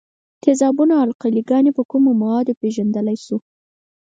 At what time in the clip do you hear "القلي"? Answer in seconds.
1.07-1.41